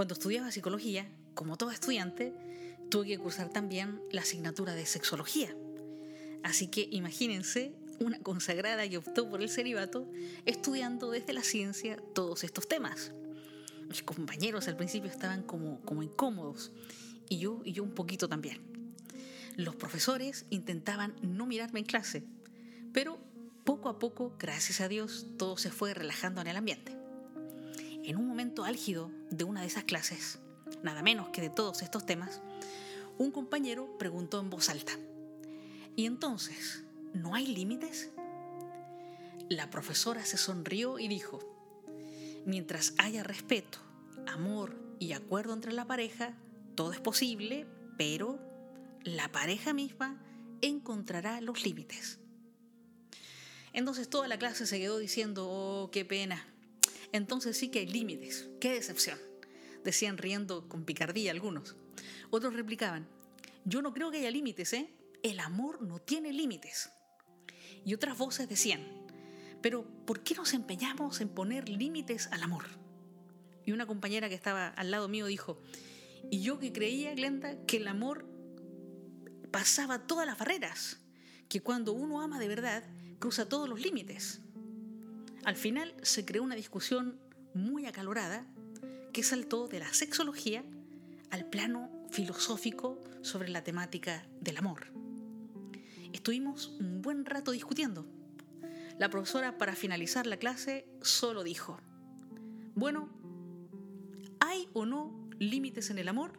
[0.00, 2.32] Cuando estudiaba psicología, como todo estudiante,
[2.88, 5.54] tuve que cursar también la asignatura de sexología.
[6.42, 10.10] Así que imagínense una consagrada que optó por el celibato
[10.46, 13.12] estudiando desde la ciencia todos estos temas.
[13.90, 16.72] Mis compañeros al principio estaban como, como incómodos
[17.28, 18.58] y yo, y yo un poquito también.
[19.56, 22.24] Los profesores intentaban no mirarme en clase,
[22.94, 23.18] pero
[23.66, 26.99] poco a poco, gracias a Dios, todo se fue relajando en el ambiente.
[28.10, 30.40] En un momento álgido de una de esas clases,
[30.82, 32.42] nada menos que de todos estos temas,
[33.18, 34.90] un compañero preguntó en voz alta,
[35.94, 36.82] ¿y entonces
[37.14, 38.10] no hay límites?
[39.48, 41.38] La profesora se sonrió y dijo,
[42.44, 43.78] mientras haya respeto,
[44.26, 46.34] amor y acuerdo entre la pareja,
[46.74, 48.40] todo es posible, pero
[49.04, 50.20] la pareja misma
[50.62, 52.18] encontrará los límites.
[53.72, 56.44] Entonces toda la clase se quedó diciendo, oh, qué pena.
[57.12, 59.18] Entonces sí que hay límites, qué decepción.
[59.84, 61.76] Decían riendo con picardía algunos.
[62.30, 63.08] Otros replicaban,
[63.64, 64.90] yo no creo que haya límites, ¿eh?
[65.22, 66.90] El amor no tiene límites.
[67.84, 68.80] Y otras voces decían,
[69.62, 72.64] pero ¿por qué nos empeñamos en poner límites al amor?
[73.64, 75.60] Y una compañera que estaba al lado mío dijo,
[76.30, 78.26] y yo que creía, Glenda, que el amor
[79.50, 81.00] pasaba todas las barreras,
[81.48, 82.84] que cuando uno ama de verdad,
[83.18, 84.40] cruza todos los límites.
[85.44, 87.18] Al final se creó una discusión
[87.54, 88.46] muy acalorada
[89.12, 90.64] que saltó de la sexología
[91.30, 94.92] al plano filosófico sobre la temática del amor.
[96.12, 98.06] Estuvimos un buen rato discutiendo.
[98.98, 101.80] La profesora para finalizar la clase solo dijo,
[102.74, 103.08] bueno,
[104.40, 106.38] ¿hay o no límites en el amor?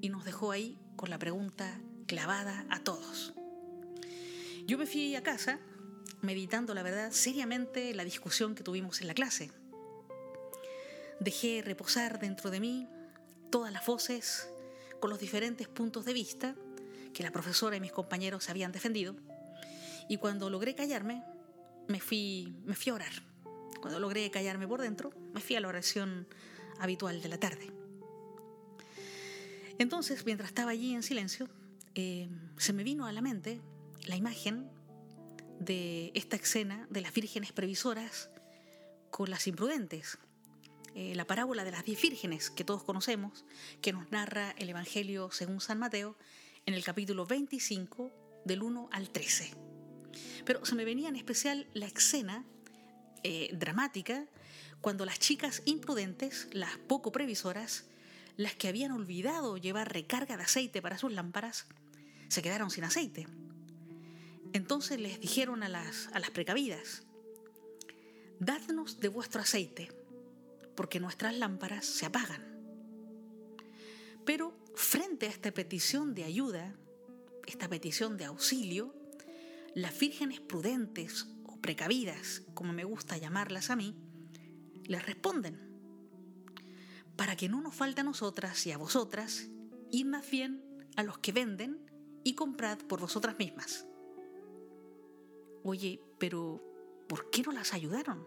[0.00, 3.32] Y nos dejó ahí con la pregunta clavada a todos.
[4.66, 5.60] Yo me fui a casa
[6.22, 9.50] meditando, la verdad, seriamente la discusión que tuvimos en la clase.
[11.20, 12.88] Dejé reposar dentro de mí
[13.50, 14.48] todas las voces
[15.00, 16.54] con los diferentes puntos de vista
[17.12, 19.16] que la profesora y mis compañeros habían defendido.
[20.08, 21.22] Y cuando logré callarme,
[21.88, 23.12] me fui, me fui a orar.
[23.80, 26.26] Cuando logré callarme por dentro, me fui a la oración
[26.78, 27.72] habitual de la tarde.
[29.78, 31.48] Entonces, mientras estaba allí en silencio,
[31.94, 33.60] eh, se me vino a la mente
[34.06, 34.70] la imagen
[35.58, 38.30] de esta escena de las vírgenes previsoras
[39.10, 40.18] con las imprudentes.
[40.94, 43.44] Eh, la parábola de las diez vírgenes que todos conocemos,
[43.82, 46.16] que nos narra el Evangelio según San Mateo
[46.64, 48.10] en el capítulo 25
[48.44, 49.54] del 1 al 13.
[50.44, 52.44] Pero se me venía en especial la escena
[53.22, 54.26] eh, dramática
[54.80, 57.84] cuando las chicas imprudentes, las poco previsoras,
[58.36, 61.66] las que habían olvidado llevar recarga de aceite para sus lámparas,
[62.28, 63.26] se quedaron sin aceite.
[64.52, 67.02] Entonces les dijeron a las, a las precavidas,
[68.38, 69.88] dadnos de vuestro aceite,
[70.74, 72.44] porque nuestras lámparas se apagan.
[74.24, 76.74] Pero frente a esta petición de ayuda,
[77.46, 78.94] esta petición de auxilio,
[79.74, 83.94] las vírgenes prudentes o precavidas, como me gusta llamarlas a mí,
[84.84, 85.60] les responden,
[87.16, 89.48] para que no nos falte a nosotras y a vosotras,
[89.90, 90.62] ir más bien
[90.96, 91.80] a los que venden
[92.24, 93.86] y comprad por vosotras mismas.
[95.68, 96.62] Oye, pero
[97.08, 98.24] ¿por qué no las ayudaron?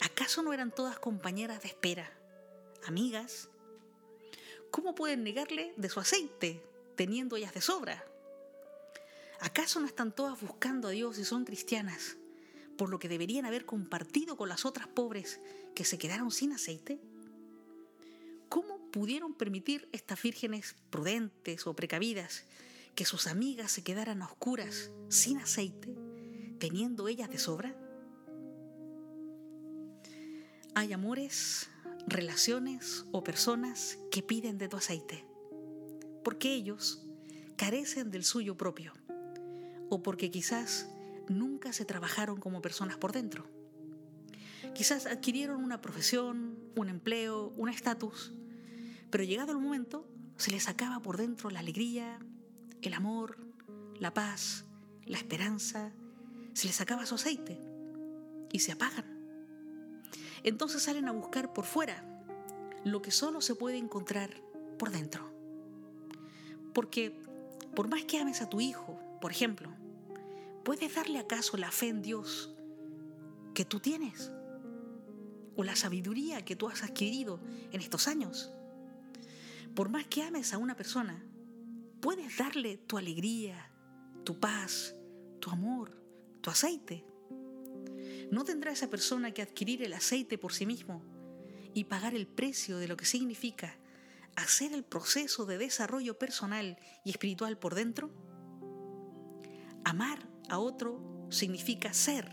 [0.00, 2.08] ¿Acaso no eran todas compañeras de espera,
[2.86, 3.48] amigas?
[4.70, 6.62] ¿Cómo pueden negarle de su aceite,
[6.94, 8.06] teniendo ellas de sobra?
[9.40, 12.16] ¿Acaso no están todas buscando a Dios y son cristianas,
[12.78, 15.40] por lo que deberían haber compartido con las otras pobres
[15.74, 17.00] que se quedaron sin aceite?
[18.48, 22.44] ¿Cómo pudieron permitir estas vírgenes prudentes o precavidas
[22.94, 26.03] que sus amigas se quedaran a oscuras, sin aceite,
[26.58, 27.76] teniendo ellas de sobra?
[30.74, 31.70] Hay amores,
[32.06, 35.24] relaciones o personas que piden de tu aceite,
[36.22, 37.06] porque ellos
[37.56, 38.92] carecen del suyo propio,
[39.88, 40.88] o porque quizás
[41.28, 43.46] nunca se trabajaron como personas por dentro.
[44.74, 48.32] Quizás adquirieron una profesión, un empleo, un estatus,
[49.10, 52.18] pero llegado el momento se les acaba por dentro la alegría,
[52.82, 53.38] el amor,
[53.98, 54.64] la paz,
[55.06, 55.92] la esperanza,
[56.54, 57.60] se les acaba su aceite
[58.50, 59.04] y se apagan.
[60.44, 62.24] Entonces salen a buscar por fuera
[62.84, 64.30] lo que solo se puede encontrar
[64.78, 65.30] por dentro.
[66.72, 67.20] Porque
[67.74, 69.70] por más que ames a tu hijo, por ejemplo,
[70.64, 72.54] ¿puedes darle acaso la fe en Dios
[73.54, 74.30] que tú tienes?
[75.56, 77.40] ¿O la sabiduría que tú has adquirido
[77.72, 78.50] en estos años?
[79.74, 81.24] Por más que ames a una persona,
[82.00, 83.70] puedes darle tu alegría,
[84.24, 84.94] tu paz,
[85.40, 86.03] tu amor,
[86.44, 87.06] tu aceite.
[88.30, 91.02] ¿No tendrá esa persona que adquirir el aceite por sí mismo
[91.72, 93.78] y pagar el precio de lo que significa
[94.36, 98.10] hacer el proceso de desarrollo personal y espiritual por dentro?
[99.84, 102.30] Amar a otro significa ser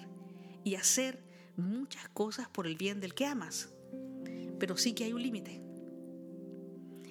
[0.65, 1.23] y hacer
[1.55, 3.69] muchas cosas por el bien del que amas,
[4.59, 5.63] pero sí que hay un límite.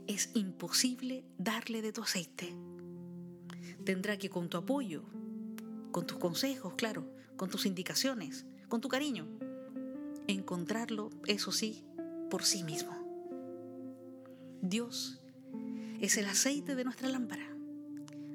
[0.07, 2.55] Es imposible darle de tu aceite.
[3.87, 5.05] Tendrá que con tu apoyo,
[5.91, 7.05] con tus consejos, claro,
[7.37, 9.27] con tus indicaciones, con tu cariño,
[10.27, 11.85] encontrarlo, eso sí,
[12.31, 12.97] por sí mismo.
[14.63, 15.21] Dios
[16.01, 17.47] es el aceite de nuestra lámpara.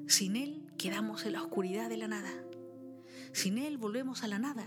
[0.06, 2.30] Sin Él quedamos en la oscuridad de la nada.
[3.32, 4.66] Sin Él volvemos a la nada,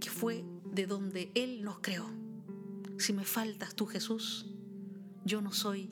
[0.00, 2.06] que fue de donde Él nos creó.
[2.98, 4.46] Si me faltas tú, Jesús,
[5.24, 5.90] yo no soy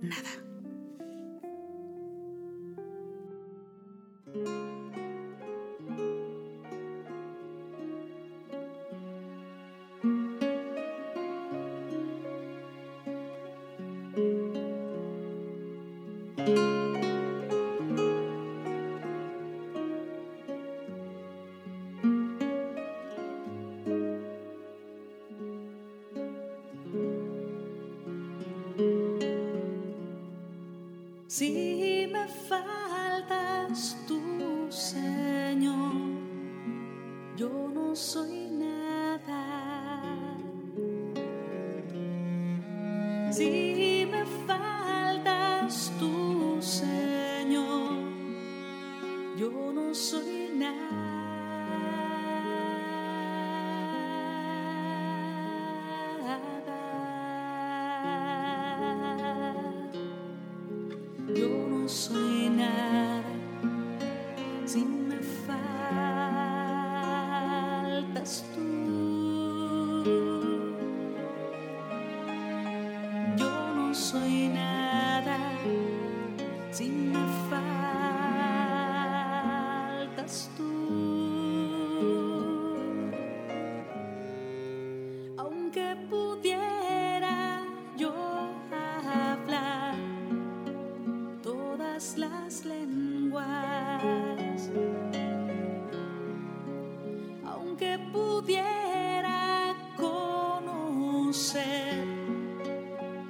[0.00, 0.30] nada.
[31.36, 35.92] Si me faltas tú, Señor,
[37.36, 39.42] yo no soy nada.
[43.32, 47.90] Si me faltas tú, Señor,
[49.36, 52.13] yo no soy nada.
[61.94, 62.10] Yo
[62.50, 62.93] no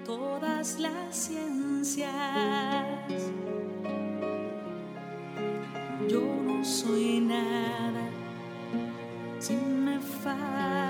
[0.04, 2.12] todas las ciencias,
[6.06, 8.02] yo no soy nada
[9.38, 10.83] si me faltas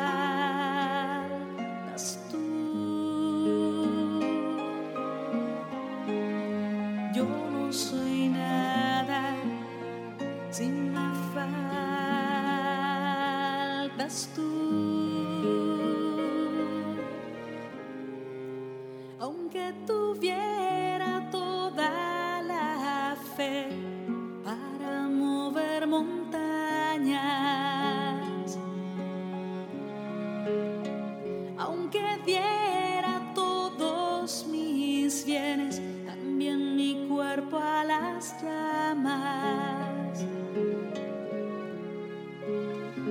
[38.24, 40.24] las llamas.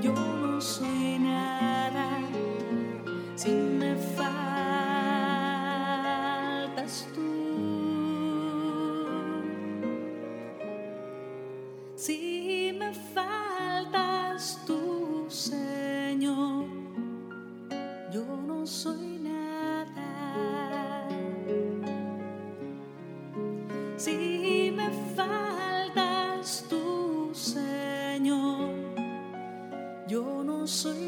[0.00, 2.06] Yo no soy nada
[3.36, 4.66] si me faltas
[7.14, 7.20] tú.
[11.94, 12.31] Si me
[14.42, 16.66] eres tú, Señor.
[18.10, 21.08] Yo no soy nada.
[23.96, 28.74] Si me faltas tu Señor,
[30.08, 31.01] yo no soy